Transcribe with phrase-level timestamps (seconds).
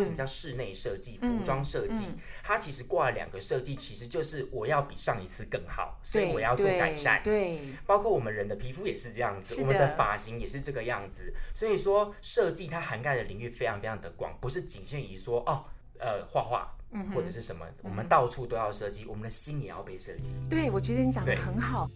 [0.00, 2.06] 为什么叫室内设计、服装设计？
[2.42, 7.22] 它其实挂了两个设计，其实就是我要比上一次更好，所以我要做改善。
[7.22, 11.32] 对，包括我们人的皮肤也是这样子，我们的发型也是这个样子。
[11.54, 15.64] 所以说，设计它涵盖的领域非常非常的广，不是仅限于说哦，
[15.98, 16.74] 呃，画画。
[17.14, 20.34] 或者是什么，我们到处都要设计，我们的心也要被设计。
[20.50, 21.88] 对，我觉得你讲的很好。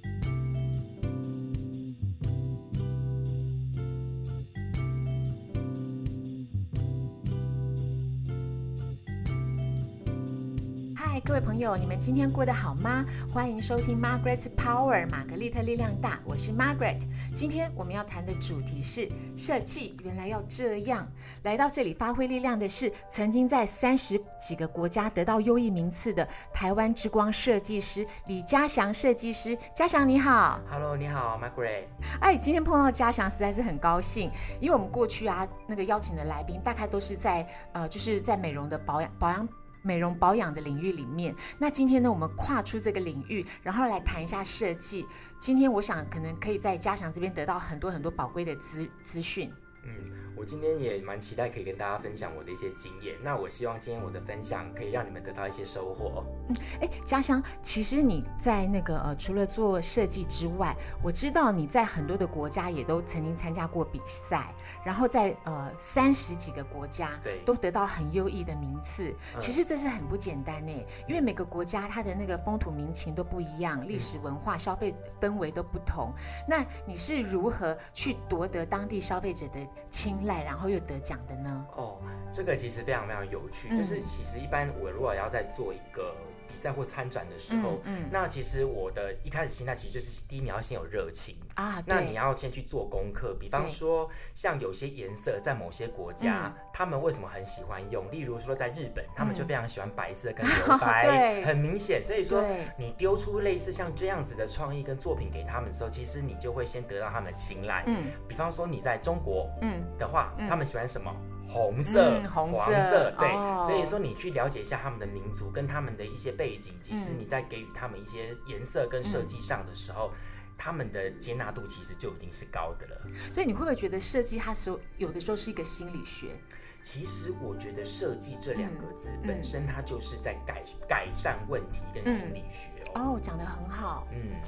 [11.27, 13.03] 各位朋友，你们今天过得好吗？
[13.33, 17.01] 欢迎收听 Margaret's Power，玛格丽特力量大，我是 Margaret。
[17.33, 21.11] 今天我们要谈的主题是设计，原来要这样。
[21.45, 29.57] 来到这里发挥力量的是曾经在三十几个国家得到优异名次的台湾之光设计师李嘉祥设计师。
[29.75, 31.85] 嘉祥你好，Hello，你好，Margaret。
[32.21, 39.49] 哎，今天碰到嘉祥实在是很高兴，因为我们过去啊那个邀请的来宾大概都是在呃就是在美容的保养保养。
[39.85, 45.07] 美容保养的领域里面，那今天呢，我们跨出这个领域，然后来谈一下设计。
[45.39, 49.53] 今天我想可能可以在嘉祥这边得到很多很多宝贵的资资讯。
[49.85, 50.25] 嗯。
[50.37, 53.15] 我今天也蛮期待可以跟大家分享我的一些经验。
[53.23, 56.27] 那我希望今天我的分享可以让你们得到一些收获。
[56.49, 67.11] 嗯，哎，家乡，其实你在那个呃，除了做设计之外，我知道你在很多的国家也都曾经参加过比赛，然后在呃三十几个国家
[67.45, 69.15] 都得到很优异的名次。
[69.39, 70.73] 其实这是很不简单呢，
[71.07, 76.13] 因为每个国家它的那个风土民情都不一样，历史文化、消费氛围都不同。
[76.49, 80.15] 那你是如何去夺得当地消费者的青？
[80.25, 81.67] 睐，然后又得奖的呢？
[81.77, 81.99] 哦，
[82.33, 83.69] 这个其实非常非常有趣。
[83.77, 86.17] 就是其实一般我如果要在做一个
[86.55, 91.83] 比赛或参展的时候，嗯，那其实我的一开始心态其实就是第一，你要先有热情啊。
[91.85, 98.09] 那你要先去做功课，比方说像有些颜色在某些国家，他们为什么很喜欢用？
[98.13, 102.01] 例如说在日本，他们就非常喜欢白色跟 留白，很明显。
[102.05, 102.45] 所以说
[102.79, 107.83] 你丢出类似像这样子的创意跟作品给他们的时候，其实你就会先得到他们的青睐。
[107.89, 111.13] 嗯，比方说你在中国，嗯的话，他们喜欢什么？
[111.49, 120.11] 红色、黄色，对，所以说你去了解一下他们的民族跟他们的一些背景，其实你在给予他们一些颜色跟设计上的时候，
[120.57, 123.01] 他们的接纳度其实就已经是高的了。
[123.33, 126.41] 所以你会不会觉得设计它是有的时候是一个心理学？
[126.83, 133.15] 其实我觉得设计这两个字本身它就是在改改善问题跟心理学哦。
[133.15, 134.41] 哦，讲得很好，嗯。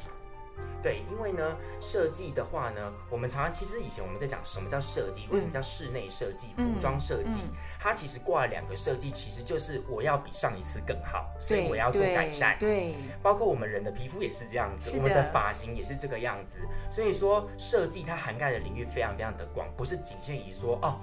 [0.83, 7.41] 对，因为呢，设计的话呢，我们常常其实以前我们在讲什么叫设计，为什么叫室内设计、服装设计，
[7.81, 12.57] 它其实挂了两个设计，其实就是我要比上一次更好，所以我要做改善。
[12.61, 21.01] 对，包括我们人的皮肤也是这样子，我们的发型也是这个样子，所以说设计它涵盖的领域非常非常的广，不是仅限于说哦，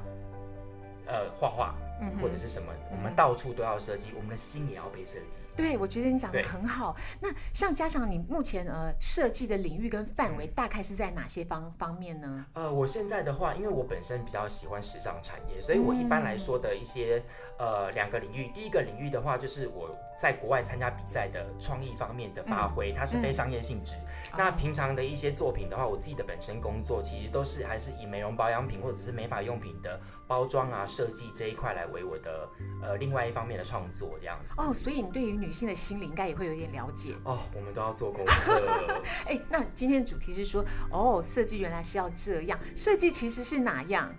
[1.06, 1.76] 呃，画画。
[2.22, 5.42] 或者是什么，我们到处都要设计，我们的心也要被设计。
[5.56, 6.96] 对，我觉得你讲的很好。
[7.20, 12.46] 那像加上你目前呃设计的领域跟范围，大概是在哪些方方面呢？
[12.54, 17.24] 呃，我现在的话，因为我本身比较喜欢时尚产业，所以我一般来说的一些
[17.60, 23.96] 呃两个领域，第一个领域的话，就是我在国外参加比赛的创意方面的发挥，它是非商业性质。
[24.38, 31.84] 那平常的一些作品的话，我自己的本身工作其实都是还是以美容保养品或者是美发用品的包装啊设计这一块来。
[31.94, 32.50] 为我的
[32.82, 37.40] 呃另外一方面的创作这样子哦，所以你对于女性的心理应该也会有点了解哦。
[37.56, 39.02] 我们都要做功课。
[39.28, 44.14] 哎，那今天的主题是说哦，设计原来是要这样，设计其实是哪样？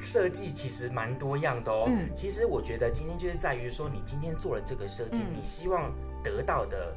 [0.00, 1.84] 设计其实蛮多样的哦。
[1.86, 6.94] 嗯，其实我觉得今天就是在于说，你今天做了这个设计，你希望得到的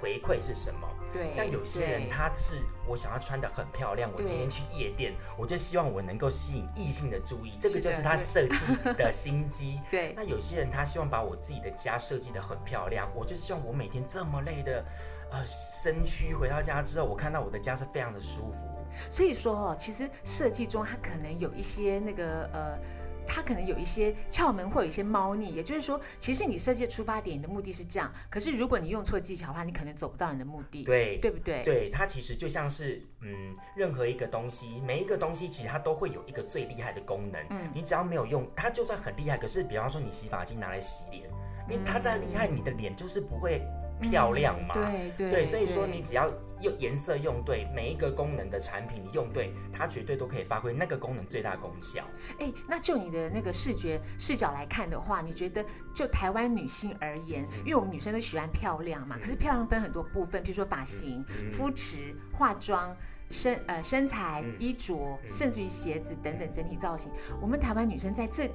[0.00, 0.88] 回馈是什么？
[1.12, 2.56] 对，像有些人他是
[2.86, 8.64] 我想要穿的很漂亮，我今天去夜店，我就希望我能够吸引异性的注意，这个就是他设计
[8.96, 9.80] 的心机。
[9.90, 14.84] 对，那有些人他希望把我自己的家设计的很漂亮，我就希望我每天这么累的
[15.30, 18.66] 呃身躯回到家之后，我看到我的家是非常的舒服。
[19.10, 22.78] 所以说哦，其实设计中它可能有一些那个呃。
[23.26, 25.50] 它可能有一些窍门，或有一些猫腻。
[25.50, 28.12] 也就是说，其实你设计的出发点，你的目的是这样。
[28.30, 30.82] 可是如果你用错技巧的话，你可能走不到你的目的。
[30.84, 31.62] 对，对不对？
[31.62, 37.42] 对，它其实就像是，嗯，任何一个东西，每一个东西其实它都会有一个最厉害的功能。
[37.50, 41.24] 嗯，你只要没有用它，就算很厉害，可是比方说你洗发精拿来洗脸，
[41.68, 43.62] 因为它再厉害，你的脸就是不会。
[44.00, 44.74] 漂亮嘛？
[44.74, 46.28] 对对对，所以说你只要
[46.60, 52.04] 用颜色用对，每一个功能的产品你用对，它绝对都可以发挥那个功能最大功效。
[52.38, 55.64] 哎，那就你的那个视觉视角来看的话，你觉得
[55.94, 62.96] 就台湾女性而言，因为我们女生都喜欢漂亮嘛，可是漂亮分很多部分，比如说发型、肤质、化妆、
[63.30, 67.10] 身呃身材、衣着，甚至于鞋子等等整体造型，
[67.40, 68.48] 我们台湾女生在这。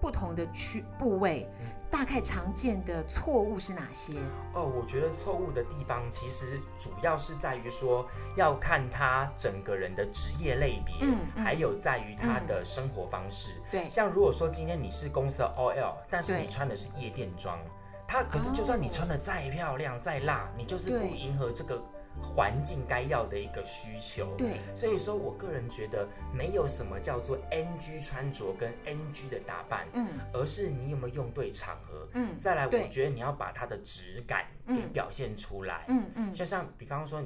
[0.00, 1.48] 不同的区部位，
[1.90, 4.14] 大概常见的错误是哪些？
[4.54, 8.06] 哦，我觉得错误的地方其实主要是在于说
[8.36, 13.50] 要看他整个人的职业类别，嗯，还有在于他的生活方式。
[13.70, 17.58] 对，像如果说今天你是公司的 OL，但是你穿的是夜店装，
[18.06, 21.82] 他可是就算你穿的再漂亮再辣，你就是不迎合这个。
[22.20, 37.22] 环境该要的一个需求，对，所以说我个人觉得没有什么叫做 NG 穿着跟 NG 的打扮，嗯，而是你有没有用对场合，嗯，再来，我觉得你要把它的质感给表现出来，嗯嗯，就像比方说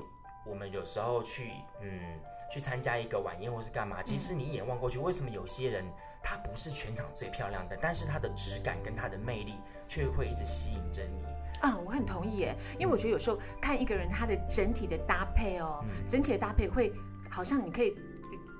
[0.46, 1.50] 我们有时候去，
[1.82, 2.18] 嗯，
[2.50, 5.84] 去参加一个晚宴或是干嘛，其实你一眼望过去，为什么有些人
[6.28, 9.54] 他不是全场最漂亮的，但是它的质感跟它的魅力
[9.86, 11.22] 却会一直吸引着你。
[11.60, 16.92] 啊，我很同意耶，因为我觉得有时候看一个人他的整体的搭配哦，整体的搭配会
[17.30, 17.96] 好像你可以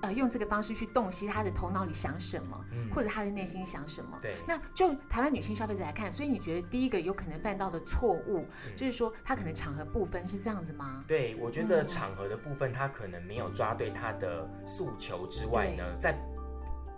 [0.00, 2.64] 呃用这个方式去洞悉他的头脑里想什么，
[2.94, 4.16] 或者他的内心想什么。
[4.22, 8.46] 对，那就台湾女性消费者来看，所以你觉得第一个有可能犯到的错误，
[8.76, 11.04] 就是说他可能场合部分是这样子吗？
[11.06, 16.16] 对，我觉得场合的部分他可能没有抓对他的诉求之外呢，在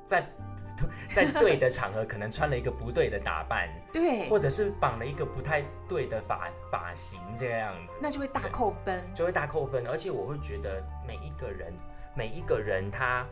[0.08, 0.26] 在。
[1.12, 9.84] 在对的场合，可能穿了一个不对的打扮， 对，或者是绑了一个不太对的发发型，这样子，那就会大扣分，就会大扣分。
[9.88, 11.74] 而且我会觉得每一个人，
[12.14, 13.26] 每一个人他，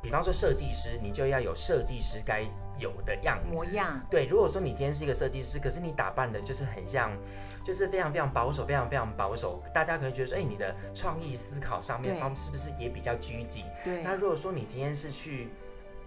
[0.00, 2.42] 比方说设计师，你就要有设计师该
[2.78, 4.00] 有的样子模样。
[4.08, 7.14] 对，如果说你今天是一个设计师，可是你打扮的就是很像，
[7.62, 13.66] 就是非常非常保守，非常非常保守，大家可能觉得说，哎，你的创意思考上面方是不是也比较拘谨？
[13.84, 14.02] 对。
[14.02, 15.50] 那如果说你今天是去。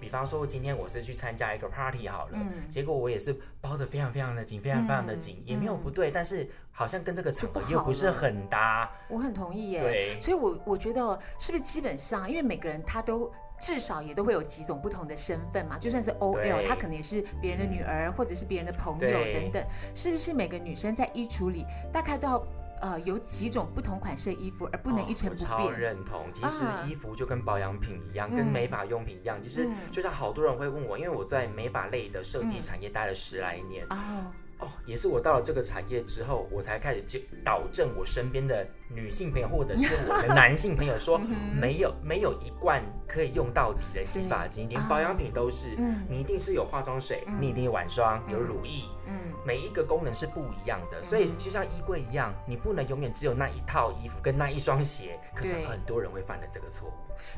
[0.06, 2.38] 比方说，今天我是去参加一个 party 好了，
[2.70, 8.88] 结果我也是包的非常非常的紧，非常非常的紧，也没有不对，但是好像跟这个场合又不是很搭。
[9.10, 19.66] 我很同意耶，对，所以我我觉得是不是基本上，因为每个人他都至少也都会有几种不同的身份嘛，就算是 OL，她可能也是别人的女儿，或者是别人的朋友等等，
[19.96, 22.48] 是不是每个女生在衣橱里大概都要？
[22.82, 25.48] 呃，有几种不同款式的衣服，而不能一成不变。
[25.48, 29.42] 超认同，其实衣服就跟保养品一样，跟美发用品一样。
[29.42, 33.86] 其实就像好多人会问我，因为我在美发类的设计产业待了十来年。
[33.90, 34.32] 哦。
[34.60, 41.20] 哦，也是我到了这个产业之后，我才开始就导正我身边的女性朋友或者是我的男性朋友说，
[41.60, 45.76] 没有没有一罐可以用到底的洗发精，连保养品都是，
[46.10, 49.14] 你一定是有化妆水，你一定有晚霜，有乳液，嗯，
[49.46, 56.94] 每一个功能是不一样的，所以就像衣柜一样，你不能永远只有那一套衣服跟那一双鞋，可是很多人会犯了这个错误。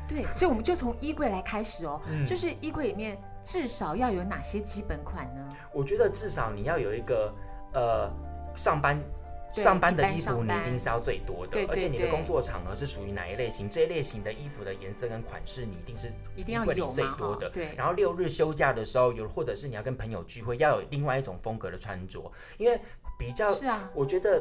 [0.08, 3.18] 对，所以我们就从衣柜来开始哦，就是衣柜里面。
[3.48, 5.56] 至少要有哪些基本款呢？
[5.72, 7.34] 我觉得至少你要有一个
[7.72, 8.10] 呃
[8.54, 9.02] 上班
[9.54, 13.66] 上班的衣服，你一定是要最多的，而且你的工作场合是属于哪一类型？
[13.66, 17.48] 这一类型的衣服的颜色跟款式，你一定是一定要有最多的。
[17.48, 17.74] 对。
[17.74, 22.78] 然后六日休假的时候有，或者是你要跟朋友聚会，要有另外一种风格的穿着，因为
[23.18, 24.38] 比较是啊，我觉得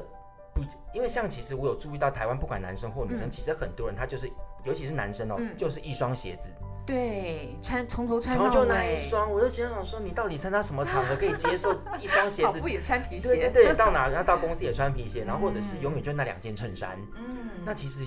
[0.53, 0.61] 不，
[0.93, 4.29] 因为像其实我有注意到台湾不管男生或女生，其实很多人他就是。
[4.63, 6.49] 尤其是男生哦，就是一双鞋子，
[6.85, 12.59] 对，穿从头穿到就那一双，我就觉得想说，你到底参加什么场合可以接受 一双鞋子？
[12.59, 13.49] 步也穿皮鞋？
[13.49, 16.97] 对到哪然后到公司也穿皮鞋，然后或者是永远就那两件衬衫。
[17.15, 18.05] 嗯，那其实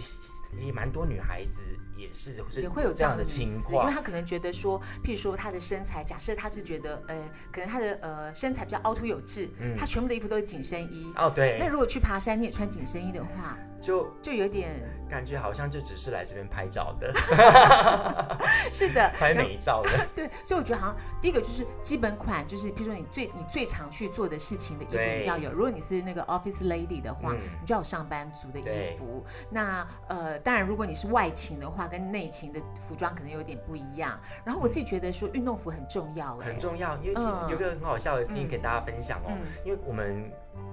[0.59, 1.61] 也蛮多女孩子。
[1.97, 11.13] 也是，也会有这样的情况，因为他可能觉得说，譬如说他的身材，假设他是觉得，呃，可能他的呃身材比较凹凸有致，他全部的衣服都是紧身衣。
[11.17, 11.59] 哦，对。
[11.61, 17.13] 那如果去爬山你也穿紧身衣的话，就就有点感觉好像就只是来这边拍照的。
[18.73, 19.91] 是的，拍美照的。
[20.15, 25.51] 对，所以我觉得好像第一个就是基本款，就是譬如说你最你最常去做的事情的衣服一定要有。
[25.51, 29.25] 如果你是那个 office lady 的话，你就要有上班族的衣服。
[29.51, 31.81] 那呃，当然如果你是外勤的话。
[31.91, 39.33] 跟内勤的服装可能有点不一样，然后我自己觉得说运动服很重要，很重要，因为其实有个很好笑的，事情给大家分享哦，
[39.65, 40.31] 因为我们。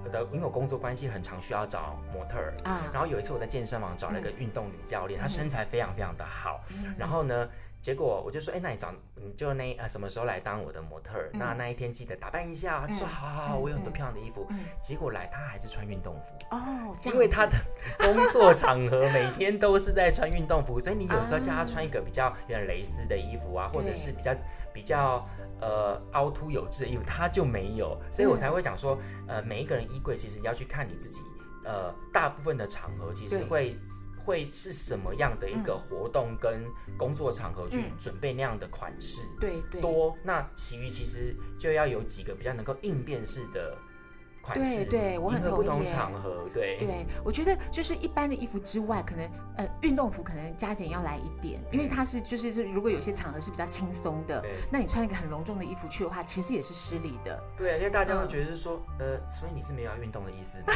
[0.08, 2.54] 的因为我工作关系很常需要找模特儿。
[2.64, 6.60] 啊，然后有一次我在健身房找了一个运动女教练，她身材非常非常的好，
[6.98, 7.48] 然后呢，
[7.82, 11.30] 结果我就说，哎，那你找你就那呃什么时候来当我的模特儿？
[11.32, 12.86] 那那一天记得打扮一下。
[12.86, 14.46] 她说好好好，我有很多漂亮的衣服。
[14.80, 16.34] 结果来她还是穿运动服。
[16.50, 17.56] 哦，因为她的
[17.98, 24.34] 工作场合每天都是在穿运动服，所以你有时候叫她穿一个比较有点蕾丝的衣服啊，或者是比较
[24.72, 25.26] 比较
[25.60, 31.20] 呃凹凸有致的衣服，她就没有，所以我才会讲说，呃，每一个人衣柜其实要去看你自己，
[31.64, 33.78] 呃，大部分的场合其实会
[34.16, 36.64] 会是什么样的一个活动跟
[36.96, 43.76] 工作场合去准备那样的款式，对对，多那其余其实就要有几个比较能够应变式的。
[44.52, 57.42] 款式，对对，我很不同场合，对对，我觉得就是一般的衣服之外，可能呃运动服可能加减要来一点，因为它是就是是如果有些场合是比较轻松的，那你穿一个很隆重的衣服去的话，其实也是失礼的。
[57.56, 60.72] 对，因为大家会觉得是说，呃，所以你是没有要运动的意思吗？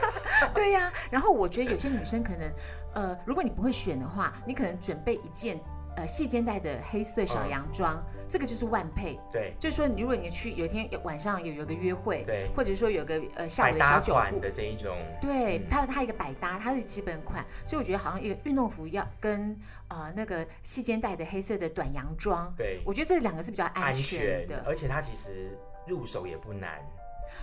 [0.54, 2.52] 对呀，然后我觉得有些女生可能，
[2.94, 5.58] 呃，如果你不会选的话，你可能准备一件。
[5.96, 9.18] 呃，细肩带的黑色小洋装，这个就是万配。
[9.30, 19.56] 对，就是说，如果你去有一天晚上有有个约会，对，或者说有个呃下午的小酒的这一种，对，它它一个百搭，它是基本款，所以我觉得好像一个运动服要跟
[19.88, 26.80] 呃那个细肩带的黑色的短洋装，对，我觉得这两个是比较安全的，而且它其实入手也不难。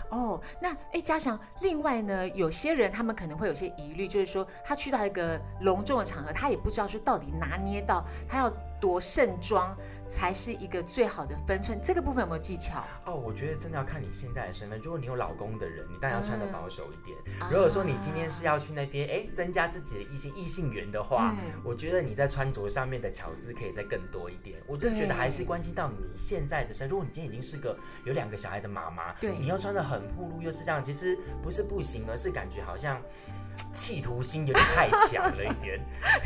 [0.09, 8.51] 哦，那哎，加上另外呢，有些人他们可能会有些疑虑，就是说他去到一个隆重的场合，他也不知道说到底拿捏到他要。
[8.81, 12.83] 多盛装才是一个最好的分寸，这个部分有没有技巧？
[13.05, 14.79] 哦，我觉得真的要看你现在的身份。
[14.81, 17.15] 如果你有老公的人，你当然要穿的保守一点。
[17.51, 24.59] 如果说你今天是要去那边，哎，增加自己的一些异性缘的话，我觉得你在穿着上面的巧思可以再更多一点。
[24.67, 26.89] 我就觉得还是关系到你现在的身。
[26.89, 32.99] 如果你今天已经是个有两个小孩的妈妈，对，你要穿的很暴露又是这样，其实不是不行，而是感觉好像。
[33.73, 35.79] 企图心有点太强了一点，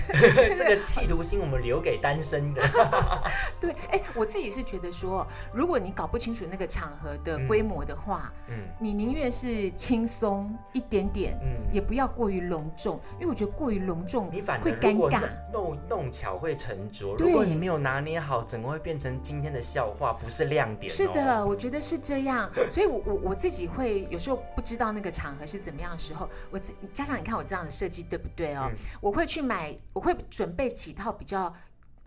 [0.55, 2.61] 这个企图心我们留给单身的。
[3.59, 17.15] 对，哎，我自己是觉得说，如果你搞不清楚那个场合的规模的话，嗯，你宁愿是轻松一点点，嗯，也不要过于隆重，因为我觉得过于隆重，你反而会尴尬，弄弄巧会成拙。
[17.17, 20.91] 如果你没有拿捏好，整个会变成今天的笑话，不是亮点。
[20.91, 27.14] 是的，我觉得是这样，所以我我我自己会有时候不知道那个场合是怎么样的时候，我自加上。
[27.17, 28.71] 你看我这样的设计对不对哦？
[29.01, 31.53] 我会去买，我会准备几套比较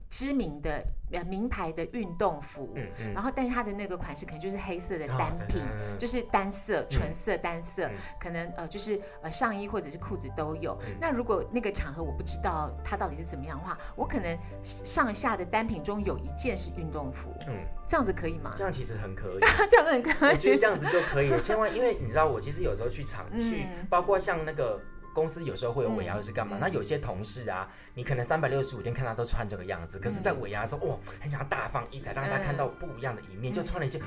[0.09, 0.85] 知名的。
[1.11, 5.65] 呃，名牌的运动服，嗯嗯，然后但是它的那个款式可能就是黑色的单品，
[5.99, 7.88] 就是单色纯色单色，
[8.21, 10.79] 可能呃就是呃上衣或者是裤子都有。
[11.00, 17.55] 那如果那个场合我不知道它到底是怎么样的话，我可能上下的单品中有一件是运动服，嗯，
[17.87, 18.53] 这样子可以吗？
[18.55, 21.41] 这样其实很可以， 这样很可以，我觉得这样子就可以了。
[21.41, 24.79] 千万因为你知道，我其实有时候去场 去，包括像那个。
[25.18, 26.56] 公司有时候会有尾牙是干嘛？
[26.60, 34.00] 那有些同事啊，你可能三百六十五天看他都穿这个样子，可是，在尾牙的时候，哇，很想要大放异彩，让大家看到不一样的一面，就穿了一件。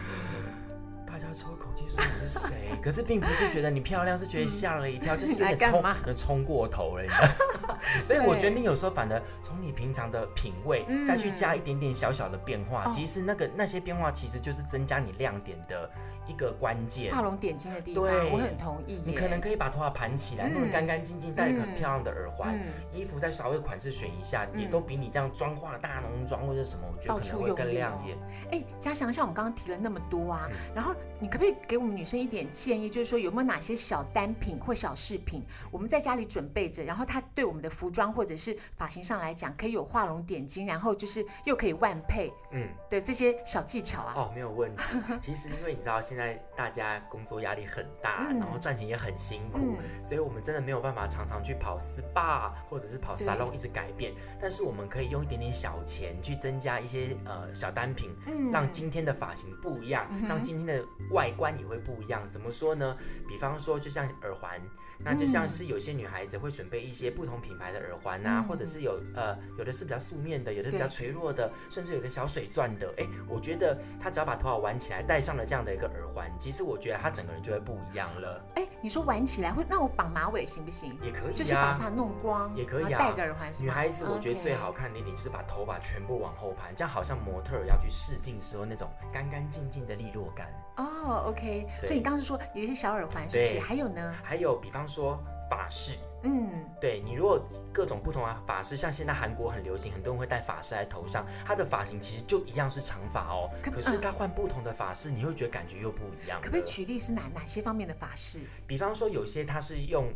[1.12, 2.56] 大家抽口气说你是谁？
[2.82, 5.84] 可是并不是觉得你漂亮，是觉得吓了一跳， 就是有点冲，
[6.16, 7.16] 冲过头了，你知
[7.68, 7.78] 道？
[8.02, 15.90] 所以我觉得你有时候反而从你平常的品味，再去加一点点小小的变化，其实那个那些变化其实就是增加你亮点的
[16.28, 18.06] 一个关键，画龙点睛的地方。
[18.06, 19.02] 对，我很同意。
[19.06, 22.58] 你可能可以把头发盘起来，弄得干干净净，戴一个很漂亮的耳环，
[22.90, 28.18] 衣服再稍微款式选一下，也都比你这样妆化的大浓妆或者什么，我觉得可能会更亮眼。
[28.52, 30.96] 哎，嘉祥，像我们刚刚提了那么多啊，然后。
[31.20, 32.90] 你可不可以给我们女生一点建议？
[32.90, 44.14] 就是说有没有哪些小单品或小饰品，我们在家里准备着，然后它对我们的服装或者是发型上来讲，可以有画龙点睛，然后就是又可以万配，嗯，的这些小技巧啊？
[44.18, 44.84] 哦，没有问题。
[45.22, 54.14] 其实因为你知道现在大家工作压力很大，然后赚钱也很辛苦，所以我们真的没有办法常常去跑 SPA 或者是跑 salon 一直改变。
[54.40, 58.10] 但是我们可以用一点点小钱去增加一些呃小单品，
[58.52, 60.84] 让今天的发型不一样，让今天的。
[61.12, 62.96] 外观也会不一样，怎么说呢？
[63.28, 64.62] 比方说，就像耳环，
[65.00, 72.94] 那就像是有些女孩子会准备一些不同品牌的耳环啊，或者是有呃，有的是比较素面的，有的比较垂落的，甚至有的小水钻的。
[72.98, 78.46] 哎，我觉得她只要把头发挽起来，戴上了这样的一个耳环，其实我觉得她整个人就会不一样了。
[78.56, 80.98] 哎，你说挽起来会，那我绑马尾行不行？
[81.04, 83.00] 也可以，就是把它弄光，也可以啊。
[83.00, 90.48] 戴个耳环，女孩子我觉得最好看的一点就是把头发全部往后盘，这样好像模特要去试镜时候那种干干净净的利落感。
[90.82, 93.60] 哦，OK，所以你刚刚是说有一些小耳环，是不是？
[93.60, 94.14] 还有呢？
[94.24, 97.40] 还有，比方说法式，嗯，对你如果
[97.72, 106.40] 各种不同的法饰，像现在韩国很流行，很多人会戴法饰在头上，它的发型其实就一样是长发哦，可是它换不同的法饰，你会觉得感觉又不一样。
[106.42, 108.40] 可不可以举例是哪哪些方面的法饰？
[108.66, 110.12] 比方说有些它是用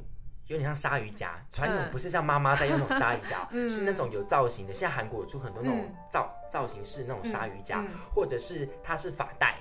[0.48, 4.74] 有点像鲨鱼夹，传统不是像妈妈在用那种鲨鱼夹， 是那种有造型的。
[4.74, 9.58] 现在韩国有出很多那种造造型式那种鲨鱼夹，或者是它是发带。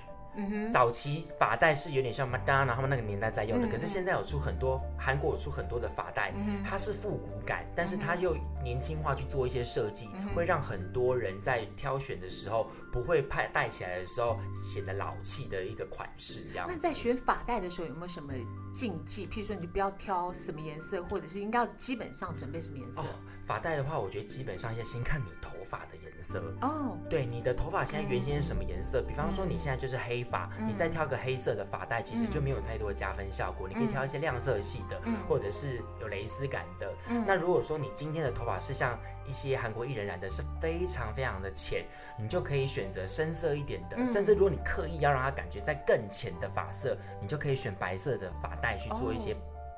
[0.71, 6.33] 早期发带是有点像 Madonna 他们那个年代在用的，可是现在有出很多韩国有出很多的发带，
[6.65, 16.45] 它是复古感，但是它又年轻化去做一些设计，会让很多人在挑选的时候不会派戴起来的时候显得老气的一个款式。
[16.51, 16.67] 这样。
[16.69, 18.33] 那在选发带的时候有没有什么
[18.73, 19.27] 禁忌？
[19.27, 23.03] 譬如说你就不要挑什么颜色，或者是应该要基本上准备什么颜色？
[23.47, 26.97] 发带的话，我觉得基本上要先看你头发的颜色哦。
[27.11, 29.03] 对，你的头发现在原先是什么颜色？
[29.03, 33.69] 比方说你现在就是黑发，你再挑个黑色的发带，其实就没有太多的加分效果。
[33.69, 36.91] 你可以挑一些亮色系的，或者是有蕾丝感的。
[37.27, 41.85] 那如果说你今天的头发是像一些韩国艺人染的是非常非常的浅，
[42.19, 44.09] 你就可以选择深色一点的。
[44.09, 49.37] 甚至如果你刻意要让它感觉在更浅的发色，你就可以选白色的发带去做一些。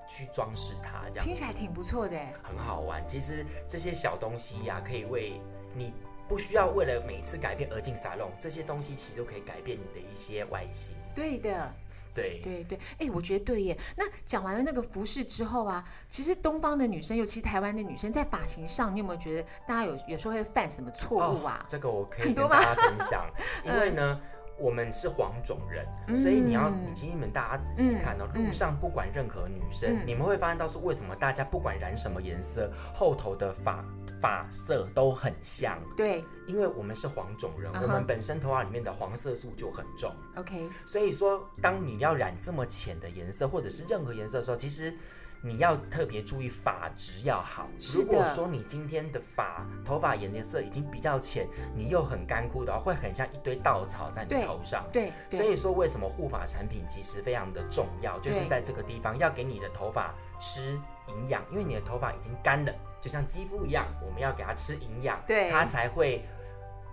[0.08, 3.02] 去装饰它，这样听起来挺不错的，很好玩。
[3.08, 5.40] 其实这些小东西呀，可以为
[5.74, 5.92] 你
[6.28, 10.96] 不需要为了每次改变而进沙龙，这些东西其实都可以改变你的一些外形。
[11.14, 11.74] 对的，
[12.14, 13.78] 对对对，哎，我觉得对耶。
[13.96, 21.64] 那讲完了那个服饰之后啊，其实东方的女生，尤其台湾的女生，在发型上，你有没有觉得大家有有时候会犯什么错误啊？
[21.68, 23.28] 这个我可以跟大家分享，
[23.64, 24.20] 因为呢。
[24.58, 25.86] 我们是黄种人，
[26.16, 33.84] 所以你要，你请你们大家仔细看哦，路上不管任何女生，你们会发现到是为什么大家不管染什么颜色，后头的发
[34.20, 35.78] 发色都很像。
[35.96, 40.12] 对，因为我们是黄种人，我们本身头发里面的黄色素就很重。
[40.36, 44.94] OK，所以说，当你要染这么浅的颜色，或者是任何颜色的时候，其实。
[45.42, 47.64] 你要特别注意发质要好。
[47.94, 54.84] 如果说你今天的发头发颜色已经比较浅，你又很干枯的话，会很像一堆稻草在你头上。
[54.92, 60.78] 对，所以说为什么护发产品其实非常的重要，就是在这个地方要给你的头发吃
[61.08, 66.24] 营养，因为你的头发已经干了，就像肌肤一样，我们要给它吃营养，对，它才会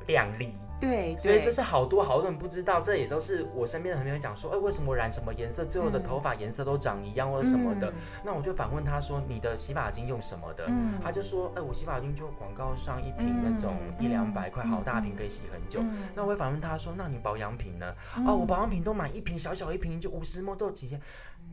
[0.08, 0.54] 亮丽。
[0.80, 7.94] 对，所以这是好多好多人不知道，这也都是我身边的朋友讲说，哎，为什么染什么颜色，最后的头发颜色都长一样或者什么的？
[8.22, 10.70] 那我就反问他说，你的洗发精用什么的？
[11.02, 15.80] 他就说，哎，我洗发精就广告上一瓶那种一两百块，好大瓶可以洗很久。
[16.14, 17.96] 那我会反问他说，那你保养品呢？
[18.28, 21.00] 哦，我保养品都买一瓶小小一瓶就五十毛都有几千，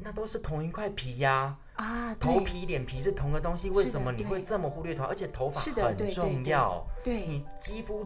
[0.00, 1.56] 那都是同一块皮呀。
[1.74, 5.04] 啊，头皮脸皮是同个东西，为什么你会这么忽略头？
[5.04, 8.04] 而且头发很重要，对你肌肤。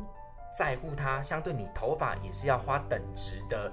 [0.57, 3.73] 在乎它，相对你头发也是要花等值的。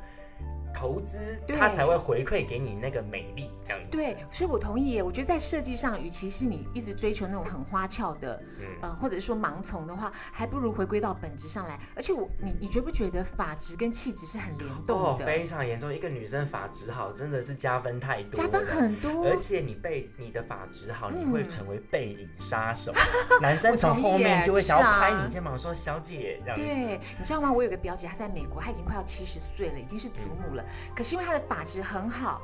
[0.73, 3.87] 投资，它才会回馈给你那个美丽，这样子。
[3.91, 5.03] 对，所以我同意耶。
[5.03, 8.41] 我觉得在设计上，与其是你一直追求那种很花俏的，
[8.81, 11.79] 呃，或者说盲从的话，还不如回归到本质上来。
[11.95, 15.25] 而且我，你你觉不觉得发质跟气质是很联动的？
[15.25, 15.93] 非常严重。
[15.93, 19.25] 一个女生发质好，真的是加分太多，加分很多。
[19.25, 22.93] 而且你被你的发质好，你会成为背影杀手。
[23.41, 26.55] 男生从后面就会想要拍你肩膀说：“小姐。”这样。
[26.55, 27.51] 对，你知道吗？
[27.51, 30.60] 我有个表姐，她在美国，她已经快要七十岁了，已经是祖母了。
[30.95, 32.41] 可是因为她的发质很好，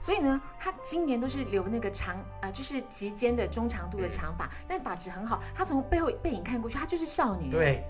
[0.00, 5.40] 所以呢，她今年都是留那个长呃，就是及肩的中长度的长发，但发质很好。
[5.54, 7.50] 她从背后背影看过去，她就是少女。
[7.50, 7.84] 对。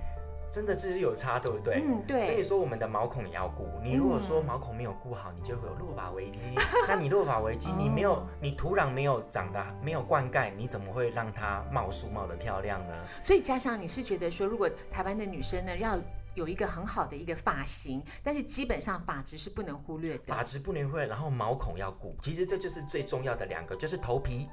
[0.53, 1.81] 真的这是有差，对不对？
[1.81, 2.27] 嗯，对。
[2.27, 3.69] 所以说我们的毛孔也要顾。
[3.85, 6.49] 你如果说毛孔没有顾好，你就会有落发危机。
[6.89, 12.91] 那你落发危机，你没有，你土壤没有长得没有灌溉，你怎么会让它冒树冒的漂亮呢？
[13.23, 15.97] 所以加上你是觉得说，如果台湾的女生呢要
[16.35, 20.25] 有一个很好的一个发型，但是基本上发质是不能忽略的。
[20.35, 22.17] 发质不能忽略，然后毛孔要顾。
[22.23, 24.49] 其实这就是最重要的两个，就是头皮。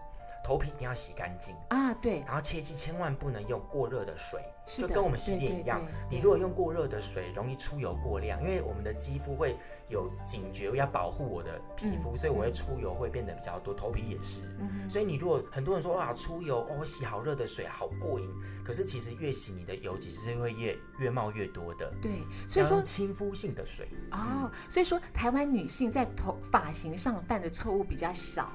[0.47, 5.81] 头皮一定要洗干净啊，对，然后切记千万不能用过热的水，就跟我们洗脸一样。
[6.09, 9.57] 你如果用过热的水，容易出油过量，因为我们的肌肤会
[9.89, 13.73] 有警觉，要保护我的皮肤，所以我会出油会变得比较多。
[13.73, 14.43] 头皮也是，
[14.89, 18.33] 所以你如果很多人说哇出油，哦我洗好热的水好过瘾，
[18.63, 21.91] 可是其实越洗你的油其实是会越越冒越多的。
[22.01, 28.49] 对，所以说亲肤性的水哦，所以说台湾女性在头发型上犯的错误比较少。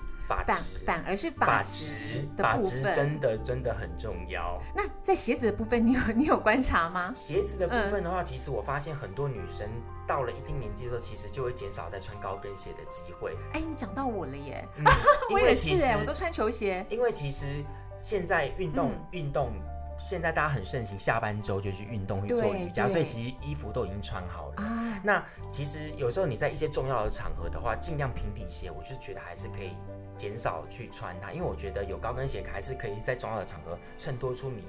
[0.46, 4.60] 反反而是发质的部分，真的真的很重要。
[4.74, 7.12] 那在鞋子的部分，你有你有观察吗？
[7.14, 9.68] 鞋子的部分的话，其实我发现很多女生
[10.06, 13.36] 到了一定年纪的时候，其实就会减少在穿高跟鞋的机会。
[13.52, 14.66] 哎，你讲到我了耶！
[15.32, 16.86] 我也是哎，我都穿球鞋。
[16.88, 17.64] 因为其实
[17.98, 19.52] 现在运动运动，
[19.98, 24.54] 现在大家很盛行，下班之后就去运动去做瑜伽，所以其实衣服都已经穿好了。
[24.56, 29.76] 啊，那其实有时候你在一些重要的场合的话，尽量平底鞋，我就觉得还是可以。
[30.16, 34.64] 减少去穿它，因为我觉得有高跟鞋还是可以在重要的场合衬托出你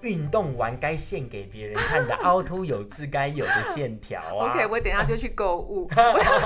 [0.00, 4.48] 运动完该献给别人看的凹凸有致该有的线条啊。
[4.50, 5.88] OK，我等下就去购物。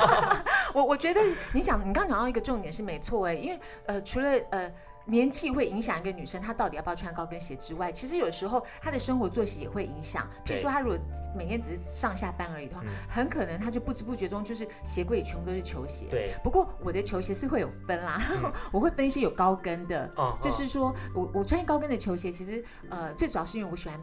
[0.75, 1.21] 我我觉得
[1.53, 4.73] 你想，你刚讲到一个重点是没错哎，因为呃，除了呃。
[5.07, 10.29] 年纪会影响一个女生，她到底要不要穿高跟鞋之外，其实有时候她的生活作息也会影响。
[10.45, 10.99] 譬如说，她如果
[11.37, 16.07] 每天只是上下班而已的话，很可能她就不知不觉中就是鞋柜里全部都是球鞋。
[16.11, 16.33] 对。
[16.43, 18.17] 不过我的球鞋是会有分啦，
[18.73, 20.11] 我会分一些有高跟的，
[20.41, 23.99] 就是说我我穿高跟的球鞋，其实呃最主要是因为我喜欢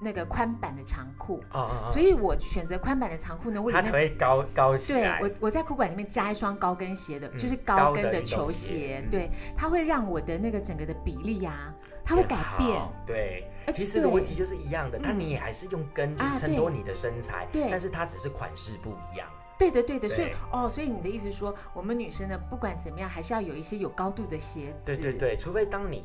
[0.00, 1.42] 那个宽版的长裤，
[1.86, 5.18] 所以我选择宽版的长裤呢，它才会高高起来。
[5.18, 11.72] 对我，我在裤管里面加一双高跟鞋的，就是高跟的球鞋，对，它会让我的那个整个的比例啊，
[12.04, 12.76] 它会改变。
[13.06, 19.28] 对，其实逻辑就是一样的，但你也还是用跟衬托你的身材，对，但是它只是款式不一样。
[19.56, 24.86] 对的，对的，所以哦，所以你的意思说，我们女生呢，不管怎么样，还是要有一些有高度的鞋子。
[24.86, 26.04] 对对对，除非当你。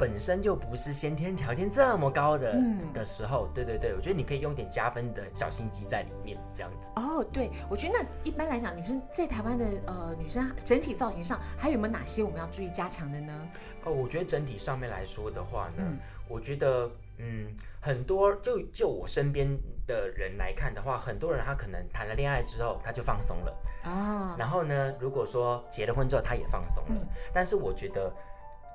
[0.00, 2.58] 本身就不是先天条件这么高的
[2.94, 6.88] 的时候，对对对，我觉得你可以用点加分的小心机在里面，这样子。
[6.96, 13.46] 哦，对，我觉得那一般来讲，女生在台湾的呃女生整体造型上，还有没有哪些我们要注意加强的呢？
[13.84, 15.82] 哦，我觉得整体上面来说的话呢，
[16.26, 19.46] 我觉得嗯，很多就就我身边
[19.86, 28.10] 的人来看的话，很多人他可能谈了恋爱之后他就放松了啊，然后呢，如果说结了婚之后他也放松了，但是我觉得。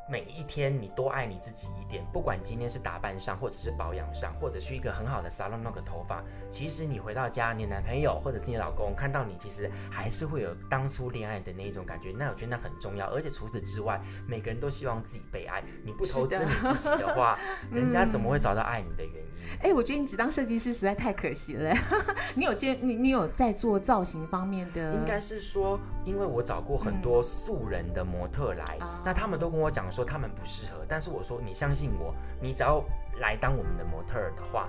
[0.08, 12.12] 每一天你多爱你自己一点，不管今天是打扮上，或者是保养上，或者去一个很好的 salon 弄个头发，其实你回到家，你男朋友或者是你老公看到你，其实还是会有当初恋爱的那一种感觉。
[12.12, 15.64] 那我觉得那很重要，而且除此之外，每个人都希望自己被爱。
[15.84, 17.40] 你不投资你自己的话，
[17.72, 19.32] 人家怎么会找到爱你的原因？
[19.64, 21.74] 哎，我觉得你只当设计师实在太可惜了。
[22.36, 24.94] 你有接你你有在做造型方面的？
[24.94, 29.92] 应该是说，因为我找过很多素人的模特来，那他们都跟我讲。
[29.96, 32.84] 说他们不适合，但是我说你相信我，你只要
[33.22, 34.68] 来当我们的模特的话，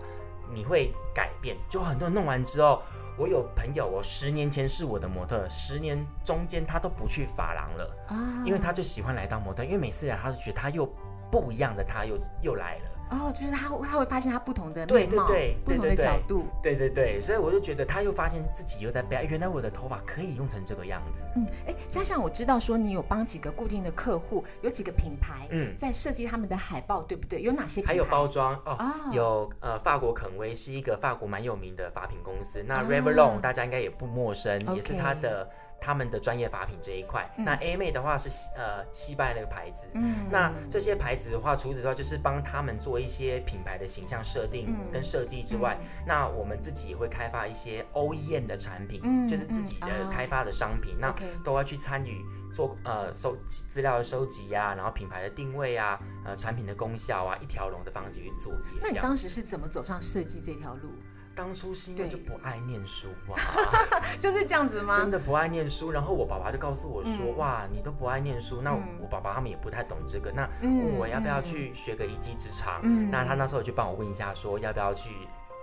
[0.54, 1.56] 你会改变。
[1.68, 2.80] 就很多人弄完之后，
[3.18, 8.14] 我有朋友，我十年前是我的模特，十年中间他都不去发廊了啊，
[8.46, 10.88] 因为他就喜欢来当模特，因为每次来他就觉得他又
[11.28, 12.84] 不一样的，他又又来了。
[13.10, 15.26] 哦，就是他，他会发现他不同的面貌，
[15.64, 21.24] 不同的角度，对对对，所以我就觉得他又发现自己又在变，原来我的头发可以用成这个样子。
[21.36, 27.42] 嗯，哎，加上，我知道说你有帮几个固定的客户，有几个品牌，嗯，在设计他们的海报，对不对？
[27.42, 27.92] 有哪些品牌？
[27.92, 28.78] 还有包装哦，
[29.12, 35.48] 有呃，法国肯威是一个法国蛮有名的发品公司，那 Revlon 大家应该也不陌生，也是他的。
[35.80, 40.26] 他们的专业法品这一块，那 A 妹的话是呃西班牙那个牌子，嗯。
[40.30, 58.52] 那这些牌子的话，除此之外就是帮他们做一些品牌的形象设定跟设计之外，那我们自己也会开发一些 OEM 的产品，就是自己的开发的商品，那都要去参与做呃收资料的收集啊，然后品牌的定位啊，呃产品的功效啊，一条龙的方式去做。
[58.82, 60.90] 那你当时是怎么走上设计这条路？
[61.36, 63.36] 当初是因为就不爱念书嘛，
[64.18, 64.96] 就是这样子吗？
[64.96, 72.80] 真的不爱念书，然后我爸爸就告诉我说：“哇，你都不爱念书，那我爸爸他们也不太懂这个，那问我要不要去学个一技之长？
[73.10, 75.10] 那他那时候就帮我问一下，说要不要去。”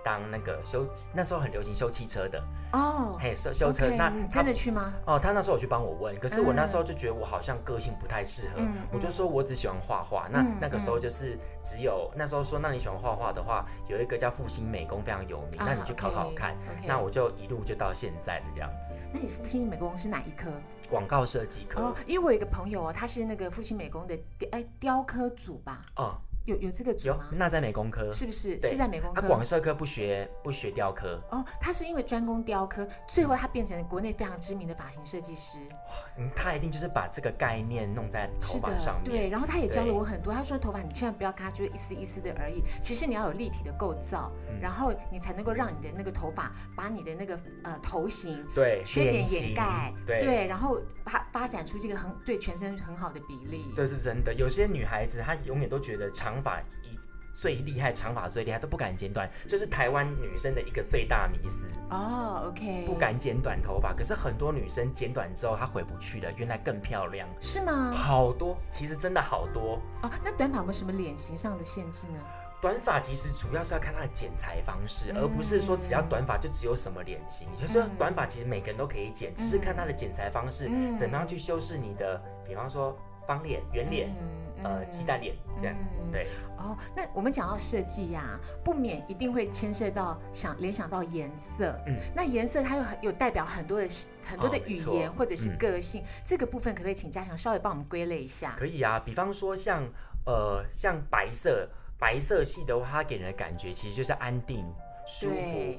[0.04, 2.40] 当那个修那时候很流行修汽车的
[2.72, 4.92] 哦，嘿修修车那真的去吗？
[5.06, 8.62] 哦，他那时候有去帮我问，可是我那时候就觉得我好像个性不太适合，
[8.92, 10.28] 我就说我只喜欢画画。
[10.30, 16.54] 那那个时候就是只有那时候说，那你喜欢画画的话，有一个叫复兴美工非常有名，那你去考考看。
[16.86, 18.94] 那我就一路就到现在的这样子。
[19.12, 20.50] 那你复兴美工是哪一科？
[20.90, 21.80] 广告设计科。
[21.80, 24.18] 哦，因为我有一个朋友哦，他是那个复兴美工的
[24.52, 25.80] 哎雕刻组吧。
[25.96, 26.18] 哦。
[26.44, 27.28] 有有这个组吗？
[27.32, 28.60] 那在美工科是不是？
[28.62, 29.22] 是在美工科。
[29.22, 35.58] 他广设科不学不学雕刻哦，他是因为专攻雕刻，最后他变成国内非常知名的发型设计师。
[35.60, 39.10] 哇，他一定就是把这个概念弄在头发上面。
[39.10, 40.32] 对，然后他也教了我很多。
[40.32, 44.30] 他说头发你千万不要看它就是一丝一丝的而已，其实你要有立体的构造，
[44.60, 53.72] 然后你才能够让你的那个头发把你的那个呃头型对缺点掩盖，对，然后发发展出这个很对全身很好的比例。
[53.74, 56.98] 这是真的，有些女孩子她永远都觉得长发一
[57.34, 62.44] 最厉害，长发最厉害，都不敢剪短，这是台湾女生的一个最大迷思哦。
[62.46, 67.90] OK，不敢剪短头发，可是很多女生剪短之后她回不去了，原来更漂亮，是吗？
[67.92, 70.10] 好多，其实真的好多哦。
[70.24, 72.20] 那短发有什么脸型上的限制呢？
[72.62, 77.48] 短发其实主要是要看它的剪裁方式，而不是说只要短发就只有什么脸型。
[77.60, 84.14] 就是短发其实每个人都可以剪，只是看它的剪裁方式怎么样去修饰你的，比方说方脸、圆脸。
[84.64, 85.76] 呃，鸡蛋脸这样，
[86.10, 86.26] 对。
[86.56, 91.78] 哦，那我们讲到设计呀，不免一定会牵涉到想联想到颜色。
[91.86, 93.86] 嗯，那颜色它有有代表很多的
[94.26, 98.54] 很多的语言或者是个性，这个部分可不可以请嘉祥稍微帮我们归类一下？
[98.56, 99.82] 可以啊，比方说像
[100.24, 104.64] 呃像白色，白色系的话，它给人的感觉其实就是安定、
[105.06, 105.34] 舒服、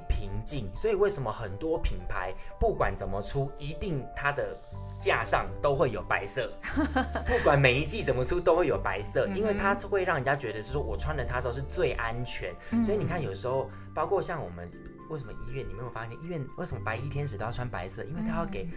[0.08, 0.70] 平静。
[0.76, 4.56] 所以为什么很多品牌不管怎么出，一定它的。
[4.98, 6.52] 架上都会有白色，
[7.28, 12.54] 不管每一季怎么出都会有白色，因为它会让人家觉得是说我穿了它之后是最安全。
[12.84, 14.72] 所以你看，有时候包括像我们
[15.10, 18.04] 为什么医院，你没有发现医院为什么白衣天使都要穿白色？
[18.04, 18.68] 因为它要给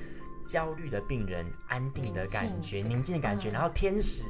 [0.47, 3.51] 焦虑的病人安定的感觉、宁静的感觉。
[3.51, 4.25] 然后天使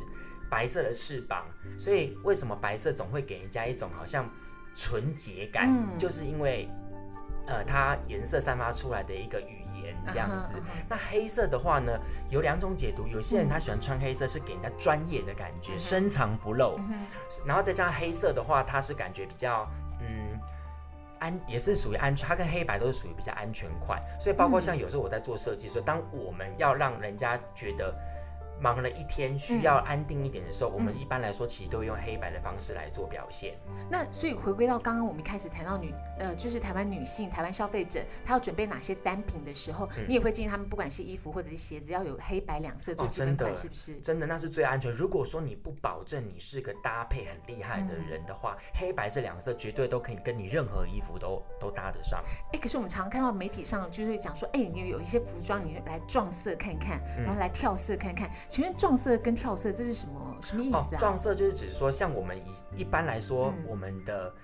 [0.50, 1.46] 白色的翅膀，
[1.78, 4.28] 所以为什么白色总会给人家一种好像。
[4.74, 6.68] 纯洁感，就是因为
[7.48, 10.54] 呃它颜色散发出来的一个语言这样子。
[10.88, 11.92] 那黑色的话呢，
[12.30, 16.78] 有两种解读，有些人他喜欢穿黑色是给人家专业的感觉，深藏不露，
[17.44, 19.68] 然后再加上黑色的话，它是感觉比较
[20.00, 20.38] 嗯。
[21.20, 27.92] 安也是属于安全，它跟黑白都是属于比较安全款，所以包括像有时候我在做设计的时候，当我们要让人家觉得。
[28.60, 33.54] 忙了一天，需要安定一点的时候，我们一般来说其实都会用黑白的方式来做表现。
[33.90, 43.94] 那所以回归到刚刚我们一开始谈到女，呃，就是台湾女性、台湾消费者，她要准备哪些单品的时候，你也会建议他们，不管是衣服或者是鞋子，要有黑白两色最基本款，是不是？
[44.00, 44.90] 真的，那是最安全。
[44.90, 52.22] 如果说你不保证你是个搭配很厉害的人的话，黑白这两色绝对都可以跟你任何衣服都都搭得上。
[52.52, 58.28] 哎，可是我们常常看到媒体上就是讲说，哎，你有一些服装，你来撞色看看，然后来跳色看看。
[58.48, 60.98] 请问撞色跟跳色这是什么什么意思啊？
[60.98, 64.34] 撞色就是指说，像我们一一般来说，我们的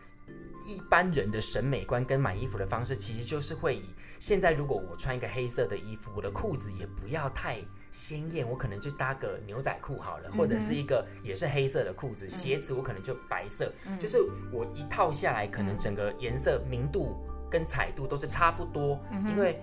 [0.67, 7.57] 一般人的审美观跟买衣服的方式，其实就是会以现在如果我穿一个黑色的衣服，我的裤子也不要太
[7.91, 14.19] 鲜艳，我可能就搭个牛仔裤好了，或者是一个也是黑色的裤子，鞋子我可能就白色，就是
[14.53, 17.17] 我一套下来，可能整个颜色明度
[17.51, 19.63] 跟彩度都是差不多，因为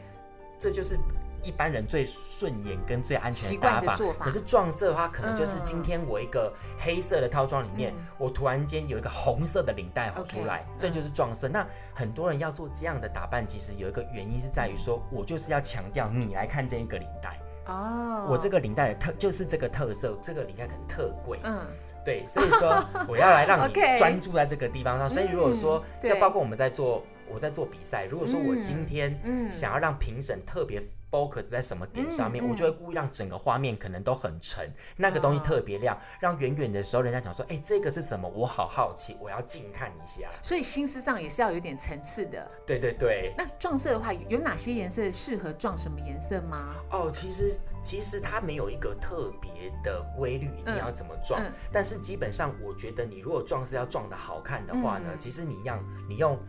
[0.58, 0.98] 这就是。
[1.44, 11.48] 一般人最顺眼跟最安全的搭法，可是撞色的话，可能就是今天我一个黑色的套装里面，我突然间有一个红色的领带出来，这就是撞色。
[11.48, 17.38] 那很多人要做这样的打扮，其实有一个原因是在于说，我就是要强调你来看这一个领带。
[17.66, 21.60] 哦，我这个领带的特就是这个特色，这个领带可能特贵，嗯，
[22.04, 25.10] 对，所以说我要来让你 专注在这个地方上。
[25.10, 30.82] 所以如果说像包括我们在做我在做比赛，如果说我今天想要让评审特别。
[31.12, 38.28] Focus 在什么点上面，我就会故意让整个画面可能都很沉，那个东西特别亮，让远远的时候人家讲说，哎，这个是什么？
[38.30, 40.30] 我好好奇，我要近看一下。
[40.42, 42.50] 所以心思上也是要有点层次的。
[42.66, 43.34] 对对对。
[43.38, 46.76] 那撞色的话，有哪些颜色适合撞什么颜色吗？
[46.92, 51.42] 哦，其实其实它没有一个特别的规律，一定要怎么撞。
[51.72, 56.40] 但是基本上，我觉得你如果撞色要撞的好看的话呢，其实你一样，你用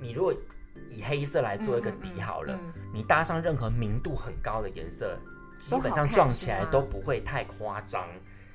[0.00, 0.32] 你如果。
[0.88, 2.58] 以黑色来做一个底好了，
[2.92, 5.18] 你搭上任何明度很高的颜色，
[5.58, 8.06] 基本上撞起来都不会太夸张。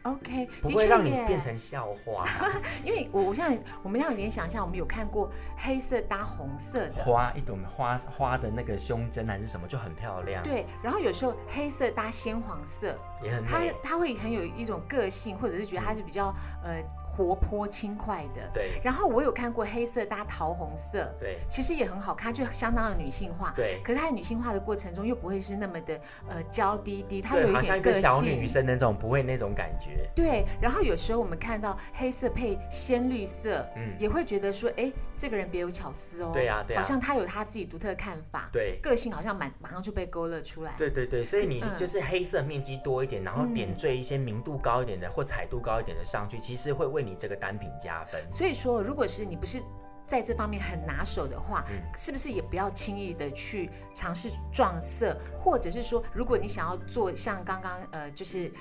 [0.04, 2.26] OK，不会让你变成笑话。
[2.84, 10.41] 因为我我现在我们要联想一下，我们有看过黑色搭红色的花，一朵花花的那个胸针还是什么，就很漂亮。
[10.41, 16.82] 对，然后有时候黑色搭鲜黄色也很，它它会很有一种个性，或者是觉得它是比较呃。
[17.12, 18.71] 活泼轻快的，对。
[18.82, 23.82] 然后我有看过黑色搭桃红色，对，其实也很好看，就相当的女性化，对。
[23.84, 30.10] 可是它女性化的过程中又不会是那么的呃娇滴滴，它有一点个小女生那种，不会那种感觉。
[30.15, 30.45] 对。
[30.62, 36.32] 然后有时候我们看到黑色配鲜绿色，嗯，也会觉得说，哎，这个人别有巧思哦。
[36.32, 40.74] 对呀，对好像他有他自己独特的看法，对，个性好像马马上就被勾勒出来。
[40.78, 47.70] 对对对，所以你就是黑色面积多一点，然后点缀一些明度高一点的或彩度高一点的上去，其实会为你这个单品。
[47.82, 48.22] 加分。
[48.32, 49.60] 所以说，如果是你不是
[50.06, 51.64] 在这方面很拿手的话，
[51.96, 58.52] 是不是也不要轻易的去尝试撞色，或者是说，如果你想要做像刚刚呃，就是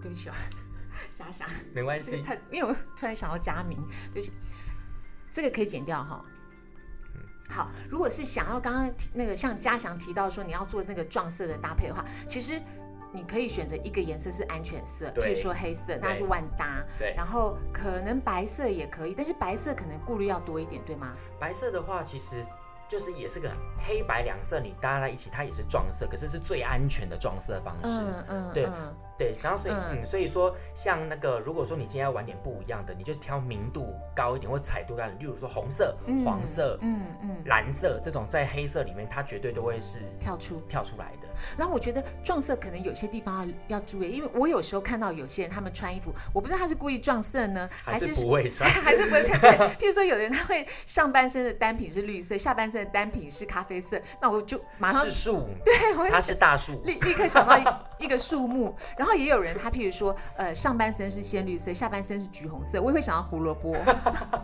[0.00, 0.36] 对不起啊，
[1.12, 3.76] 嘉祥，没关系，因为我突然想到佳明，
[4.12, 4.30] 对不起，
[5.32, 6.24] 这个可以剪掉哈。
[7.48, 12.62] 好，如果是想要刚刚那个像嘉祥提到说你要做那个撞色的搭配的话，其实。
[13.12, 16.82] 你可以选择一个颜色是安全色，譬如说黑色，那就万搭。
[16.98, 21.12] 对，然后可能白色也可以，但是白色可能顾虑要多一点，对吗？
[21.38, 22.42] 白色的话，其实
[22.88, 23.52] 就是也是个
[23.86, 28.02] 黑白两色，你搭在一起，它也是撞色，可是是最安全的撞色方式。
[28.02, 28.68] 嗯嗯，对。
[29.18, 41.28] 对，然后所以嗯，所以说像那个，如果说你今天要玩点不一样的，你就是挑明度高一点或彩度高的，例如说红色、黄色、嗯嗯、蓝色这种，在黑色里面它绝对都会是跳出跳出来的。
[41.56, 49.38] 然后我觉得撞色可能有些地方要要注意，因为我有时候看到有些人他们穿衣服，我不知道他是故意撞色呢，还 是不会穿，还是不会穿。
[49.78, 57.58] 譬如说有的人他会上半身的单品是绿色，下半身的单品是咖啡色，那我就马上是树，对，他是大树，立立刻想到
[57.98, 63.74] 一个树木，然后也有人他譬如说，呃，上半身是鲜绿色，下半身是橘红色，我也会想到胡萝卜，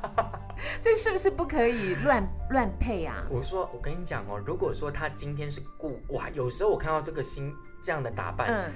[0.82, 3.24] 所以是不是不可以乱乱配啊？
[3.30, 8.68] 我说，我跟你讲哦，如果说他今天是故哇，有时候我看到这个新这样的打扮，嗯，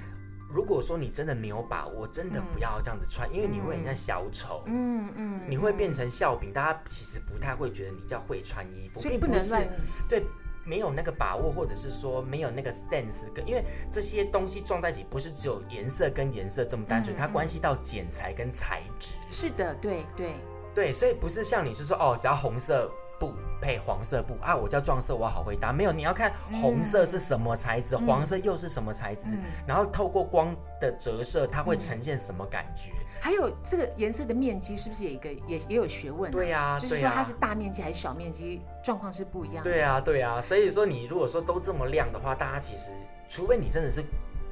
[0.49, 9.67] 如果说你真的没有把握，真的不要这样子穿，因为你会很像小丑，嗯嗯，你会变成笑柄，大家其实不太会觉得你叫会穿衣服，所以不能乱
[10.07, 10.25] 对。
[10.65, 19.15] 没有那个把握，或者是说没有那个 sense，跟因为这些东西撞在一起，不是只有颜色跟颜色这么单纯，它关系到剪裁跟材质。
[19.29, 20.35] 是的，对对。
[20.75, 22.91] 对，所以不是像你是说哦，只要红色。
[23.19, 25.71] 布配黄色布啊，我叫撞色，我好回答。
[25.71, 29.29] 没有，你要看红色是什么材质，黄色又是什么材质，
[29.65, 32.91] 然后透过光的折射，它会呈现什么感觉？
[33.21, 36.29] 还有这个颜色的面积是不是有一个也也有学问？
[36.31, 39.63] 对呀，就是说它是大面积还是小面积，状况是不一样。
[39.63, 42.91] 对啊，对啊，所以说你如果说都这么亮的话，大家其实
[43.29, 44.03] 除非你真的是。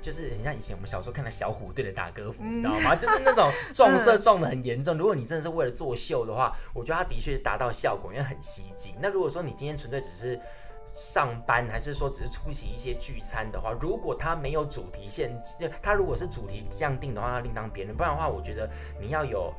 [0.01, 2.95] 就是很像以前我们小时候看的小虎队的打歌服，你知道吗？
[2.95, 4.97] 就是那种撞色 撞的很严重。
[4.97, 8.95] 如果你真的是为了作秀的话，我觉得它的确达到效果，因为很吸睛。
[9.01, 10.39] 那如果说你今天纯粹只是
[10.93, 17.95] 上班，还是说只是出席一些聚餐的话，如果它没有主题限制，它如果是主题这样定的话，那另当别论。
[17.95, 19.53] 不然的话，我觉得你要有。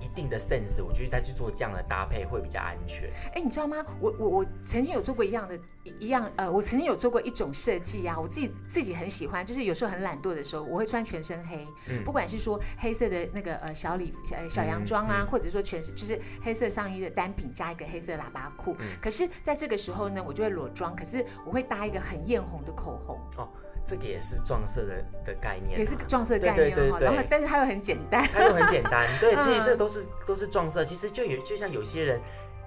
[0.00, 3.10] 一定的 sense，我觉得再去做这样的搭配会比较安全。
[3.34, 3.76] 哎，你知道吗？
[4.00, 5.58] 我我我曾经有做过一样的，
[5.98, 11.66] 一样呃，我曾经有做过一种设计啊，我自己自己很喜欢，就是有时候很懒惰的时候，我会穿全身黑，
[12.04, 18.76] 不管是说黑色的那个呃小礼小小洋装啊，或者说全是就是黑色上衣的单品加一个黑色喇叭裤。
[19.00, 23.18] 可是在这个时候呢，我就会裸妆，可是我会搭一个很艳红的口红。
[23.38, 23.48] 哦。
[23.86, 26.98] 这个也是撞色的的概念，也是撞色概念哈。
[27.00, 29.06] 然后，但是它又很简单，它又很简单。
[29.20, 30.84] 对，其实这都是都是撞色。
[30.84, 32.20] 其实就有就像有些人，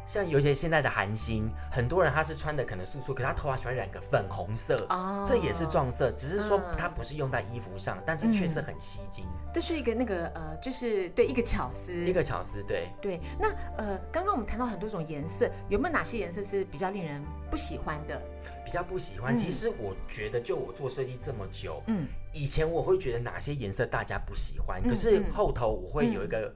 [0.09, 9.23] 像有些现在的韩星，很多人他是穿的可能素素，可他头发喜欢染个粉红色，哦，这也是撞色，只是说它不是用在衣服上，但是确实很吸睛。
[9.53, 13.21] 这是一个那个呃，就是对一个巧思，一个巧思，对对。
[13.39, 18.19] 那呃，刚刚我们谈到很多种颜色，有没有哪些颜色是比较令人不喜欢的？
[18.65, 26.51] 比较不喜欢，其实我觉得，就我做设计这么久，嗯，以前我会觉得哪些颜色大家不喜欢，可是后头我会有一个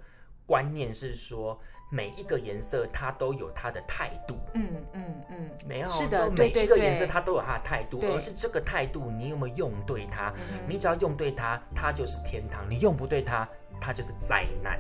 [0.46, 10.34] 观念是说，每一个颜色它都有它的态度，嗯嗯嗯，没有，是的，每一个颜色它都有它的态度，而是这个态度你有没有用对它，
[10.68, 13.48] 你只要用对它，它就是天堂；你用不对它，
[13.80, 14.80] 它就是灾难。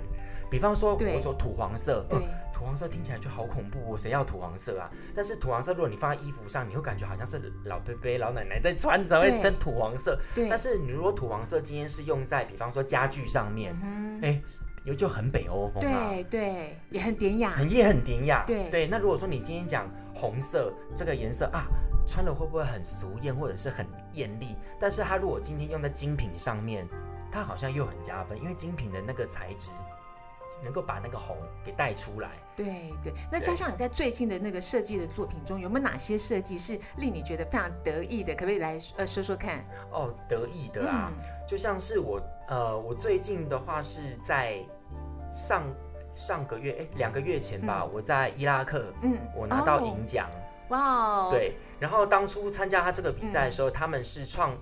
[0.49, 2.19] 比方说，我说土黄色，对，
[2.54, 4.88] 土黄色听起来就好恐怖，谁要土黄色啊？
[5.15, 10.19] 但是土黄色，如果你放在衣服上，你会感觉好像是老伯伯、老奶奶在穿，才会跟土黄色。
[10.47, 13.73] 但是你如果土黄色今天是用在，比方说家具上面，
[14.21, 14.39] 哎，
[14.83, 18.43] 有就很北欧风啊，对对，也很典雅，很也很典雅。
[18.45, 21.65] 对对，那如果说你今天讲红色这个颜色啊，
[22.05, 24.55] 穿了会不会很俗艳或者是很艳丽？
[24.79, 26.87] 但是它如果今天用在精品上面，
[27.31, 29.69] 它好像又很加分，因为精品的那个材质。
[30.63, 33.13] 能够把那个红给带出来，对对。
[33.29, 38.33] 那加上你在最近的那个设计的作品中，有没有哪些设计是令你觉得非常得意的？
[38.33, 39.65] 可不可以来呃说说看？
[39.91, 41.11] 哦，得意的啊，
[41.45, 42.17] 就像是我
[42.47, 44.60] 呃，我最近的话是在
[45.32, 45.63] 上
[46.15, 50.29] 上个月哎两个月前吧，我在伊拉克，嗯，我拿到银奖，
[50.69, 51.56] 哇哦，对。
[51.79, 54.58] 然后当初参加他这个比赛的时候，他们是创。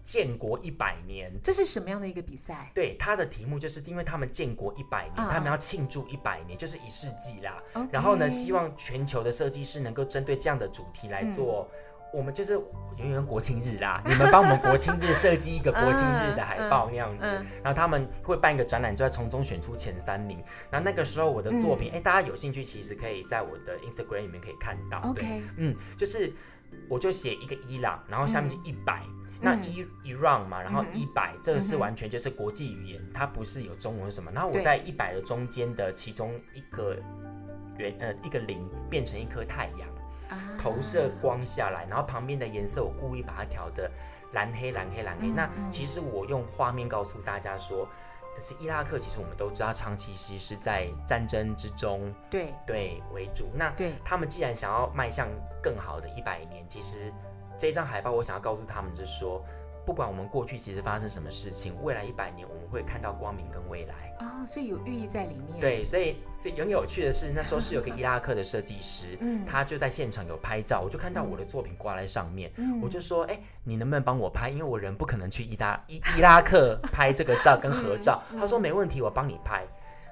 [0.00, 2.70] 建国一百年，这是什么样的一个比赛？
[2.72, 7.62] 对，它的题目就是因为他们建国一百年，他们要庆祝一百年，就是一世纪啦。
[7.92, 11.68] 然后呢，希望全球的设计师能够针对这样的主题来做。
[12.12, 12.60] 我们就是
[12.96, 17.24] 因为国庆日啦， 你们帮我们国庆日设计一个国庆日的海报那样子。
[17.62, 20.42] 然后他们会办一个展览，就要从中选出前三名。
[20.70, 25.00] 然后那个时候我的作品，哎，大家有兴趣其实可以在我的 Instagram 里面可以看到。
[25.10, 26.32] OK，嗯，就是
[26.88, 29.02] 我就写一个伊朗，然后下面就一百。
[29.40, 34.32] 那一一 round 嘛，然后一百，这个是完全就是国际语言，它不是有中文什么。
[34.32, 36.96] 然后我在一百的中间的其中一个
[37.76, 39.88] 圆呃一个零变成一颗太阳，
[40.58, 43.90] 投射光下来，然后旁边的颜色我故意把它调的
[44.32, 45.28] 蓝黑蓝黑蓝黑。
[45.28, 47.88] 那其实我用画面告诉大家说，
[48.40, 53.48] 是伊拉克，其实我们都知道长期其实是在战争之中，对对为主。
[53.54, 55.28] 那对他们既然想要迈向
[55.62, 57.12] 更好的一百年，其实。
[57.60, 59.44] 这张海报，我想要告诉他们，是说，
[59.88, 65.58] 不管我们过去其实发生什么事情，未来一百年我们会看到光明跟未来啊，所以有寓意在里面。
[65.58, 74.50] 对，所以所以很有趣的是，那时候是有个 伊拉克的设计师，嗯，他就在现场有拍照，我就看到我的作品挂在上面，我就说，哎，你能不能帮我拍？
[74.50, 78.22] 因为我人不可能去伊拉伊伊拉克 拍这个照跟合照。
[78.38, 79.66] 他说没问题，我帮你拍。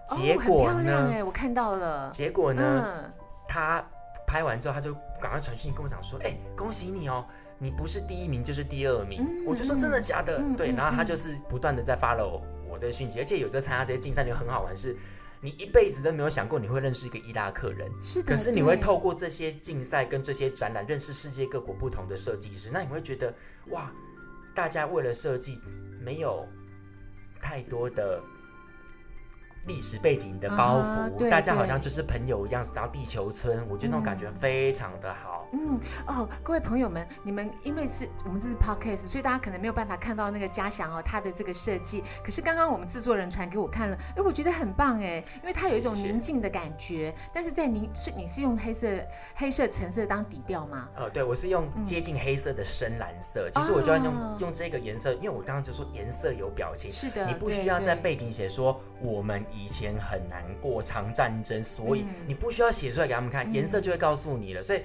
[0.08, 1.22] 结果呢？
[1.22, 2.08] 我看到了。
[2.10, 3.12] 结果呢？
[3.46, 3.84] 他。
[4.28, 7.26] 拍完之后，他就赶快传讯跟我讲说：“哎，恭喜你哦，
[7.58, 14.96] 你不是第一名就是第二名。”我就说：“真的假的？”对，然后他就是不断的在 follow 我这个讯息，而且有时候参加这些竞赛就很好玩，是
[15.40, 23.34] 你一辈子都没有想过你会认识一个伊拉克人，是的，可是你会透过这些竞赛跟这些展览认识世界各国不同的设计师，那你会觉得
[23.70, 23.92] 哇，
[24.54, 25.60] 大家为了设计
[26.00, 26.46] 没有
[27.40, 28.20] 太多的。
[29.66, 35.35] 历史背景的包袱，大家好像就是朋友一样，然后地球村，我觉得那种感觉非常的好。
[35.35, 35.35] 嗯，
[36.06, 42.02] 哦，各位朋友们，你们因为是我们这是 podcast，所以大家可能没有办法看到那个嘉祥哦，他的这个设计。
[42.24, 47.14] 可是刚刚我们制作人传给我看了，哎，我觉得很棒哎，因为它有一种宁静的感觉。
[47.32, 48.88] 但是在你是你是用黑色、
[49.34, 50.88] 黑色、橙色当底调吗？
[50.94, 53.50] 呃，对，我是用接近黑色的深蓝色。
[53.52, 64.62] 其实我就要用用这个颜色，因为我刚刚就说颜色有表情，是的，你不需要在背景写说我们以前很难过，长战争，所以你不需要写出来给他们看，颜色就会告诉你了。
[64.62, 64.82] 所以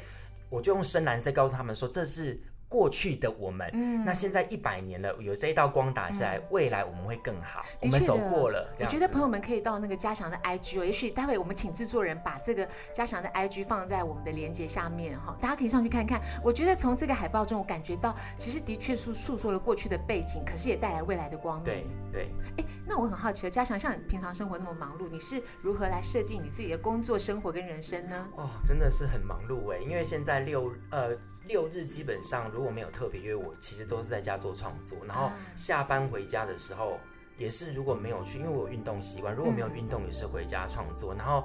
[0.52, 2.40] 我就用深蓝色告诉他们说，这是。
[2.72, 3.70] 过去的我们，
[4.06, 7.62] 那现在一百年了，有这一道光打下来，未来我们会更好。
[7.82, 16.22] 我们走过了，我觉得朋友们可以到那个嘉祥的 IG 哦，也许待会我们请制作人把这个嘉祥的 IG 放在我们的连接下面哈，大家可以上去看看。
[16.42, 21.66] 我觉得从这个海报中，我感觉到其实的确是诉说了过去的背景，可是也带来未来的光明。
[21.66, 22.32] 对对。
[22.58, 28.30] 哎，那我很好奇了，嘉祥像你平常生活那么忙碌，你是如何来设计你自己的工作、生活跟人生呢？
[28.38, 31.18] 哦，真的是很忙碌哎，因为现在六呃。
[31.48, 34.98] 六日基本上如果没有特别约，我其实都是在家做创作。
[35.08, 37.00] 然后下班回家的时候，
[37.38, 41.14] 也是如果没有去，因为我有运动习惯，如果没有运动也是回家创作。
[41.16, 41.44] 然后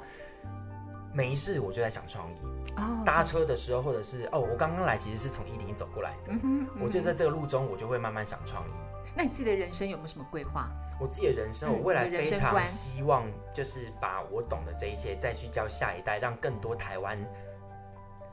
[1.15, 2.37] 没事我就在想创意。
[2.77, 3.03] 哦。
[3.07, 6.33] 搭车的时候，或者是哦，我刚刚来其实是从一零走过来的。
[6.33, 6.67] 嗯哼。
[6.81, 8.73] 我就在这个路中，我就会慢慢想创意。
[9.15, 10.69] 那你自己的人生有没有什么规划？
[11.01, 13.25] 我自己的人生，我未来非常希望
[13.55, 17.19] 就是把我懂的这一切再去教下一代，让更多台湾。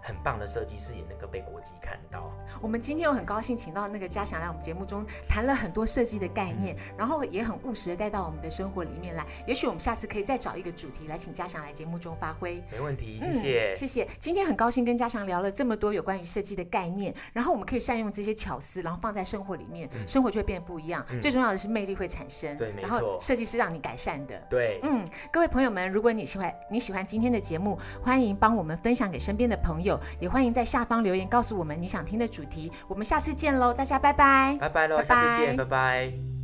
[0.04, 2.30] 很棒的设计师也能够被国际看到。
[2.62, 9.26] 我们今天又很高兴请到那个嘉祥来我们节目中谈了很多设计的概念，然后也很务实的带到我们的生活里面来。
[9.48, 12.64] 也许我们下次可以再找一个主题来请嘉祥来节目中发挥。
[12.72, 14.08] 没问题，谢谢，谢谢。
[14.20, 21.06] 今天很高兴跟嘉祥聊了这么多有关于设计的概念，然后我们可以善用这些巧思，然后放在生活里面，生活就会变得不一样。
[21.22, 23.18] 最重要的是魅力会产生，对，没错。
[23.20, 30.64] 设计师让你改善的，对，嗯，各位朋友们，如果你喜欢你喜欢今天的节目，欢迎帮我们分享给身边的朋友，也欢迎在。
[30.74, 36.43] 下方留言告诉我们你想听的主题，我们下次见喽，大家拜拜，拜拜喽，下次见，拜拜。